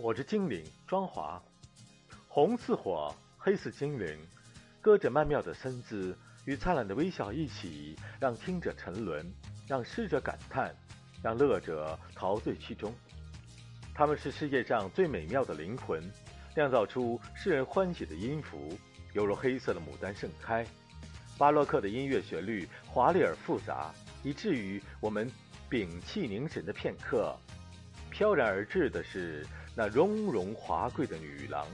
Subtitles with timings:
[0.00, 1.42] 火之精灵庄华，
[2.28, 4.16] 红似火，黑似精灵，
[4.80, 9.28] 歌着曼妙的身姿与灿烂的微笑一起，让听者沉沦，
[9.66, 10.72] 让诗者感叹，
[11.20, 12.94] 让乐者陶醉其中。
[13.92, 16.00] 他们是世界上最美妙的灵魂，
[16.54, 18.78] 酿造出世人欢喜的音符，
[19.14, 20.64] 犹如黑色的牡丹盛开。
[21.36, 23.92] 巴洛克的音乐旋律华丽而复杂，
[24.22, 25.28] 以至于我们
[25.68, 27.36] 屏气凝神的片刻，
[28.10, 29.44] 飘然而至的是
[29.78, 31.64] 那雍容华贵的女郎。